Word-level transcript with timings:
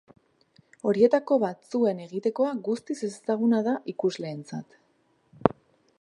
Horietako 0.91 1.37
batzuen 1.43 2.01
egitekoa 2.07 2.55
guztiz 2.69 2.97
ezezaguna 3.11 3.61
da 3.69 3.77
ikusleentzat. 3.97 4.79